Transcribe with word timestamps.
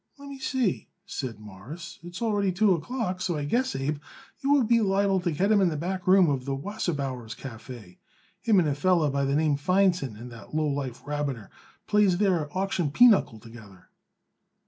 "Let 0.17 0.29
me 0.29 0.39
see," 0.39 0.87
said 1.05 1.39
Morris. 1.39 1.99
"It's 2.01 2.23
already 2.23 2.51
two 2.51 2.73
o'clock, 2.73 3.21
so 3.21 3.37
I 3.37 3.45
guess, 3.45 3.75
Abe, 3.75 3.99
you 4.39 4.51
would 4.53 4.67
be 4.67 4.81
liable 4.81 5.19
to 5.19 5.31
get 5.31 5.51
him 5.51 5.61
in 5.61 5.69
the 5.69 5.77
back 5.77 6.07
room 6.07 6.27
of 6.27 6.47
Wasserbauer's 6.47 7.35
Café. 7.35 7.99
Him 8.41 8.57
and 8.57 8.67
a 8.67 8.73
feller 8.73 9.11
by 9.11 9.25
the 9.25 9.35
name 9.35 9.57
Feinson 9.57 10.15
and 10.19 10.31
that 10.31 10.55
lowlife 10.55 11.05
Rabiner 11.05 11.49
plays 11.85 12.17
there 12.17 12.49
auction 12.57 12.89
pinochle 12.89 13.37
together." 13.37 13.89